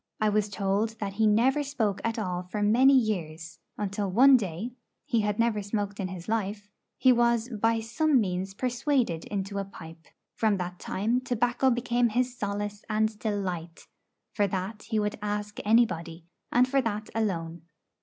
I 0.19 0.29
was 0.29 0.49
told 0.49 0.97
that 0.99 1.13
he 1.13 1.27
never 1.27 1.61
spoke 1.61 2.01
at 2.03 2.17
all 2.17 2.41
for 2.41 2.63
many 2.63 2.95
years, 2.97 3.59
until 3.77 4.09
one 4.09 4.35
day 4.35 4.71
he 5.05 5.21
had 5.21 5.37
never 5.37 5.61
smoked 5.61 5.99
in 5.99 6.07
his 6.07 6.27
life 6.27 6.71
he 6.97 7.11
was 7.13 7.49
by 7.49 7.81
some 7.81 8.19
means 8.19 8.55
persuaded 8.55 9.25
into 9.25 9.59
a 9.59 9.63
pipe. 9.63 10.07
From 10.33 10.57
that 10.57 10.79
time 10.79 11.21
tobacco 11.21 11.69
became 11.69 12.09
his 12.09 12.35
solace 12.35 12.83
and 12.89 13.19
delight; 13.19 13.85
for 14.33 14.47
that 14.47 14.81
he 14.89 14.97
would 14.97 15.19
ask 15.21 15.59
anybody, 15.63 16.25
and 16.51 16.67
for 16.67 16.81
that 16.81 17.11
alone. 17.13 17.61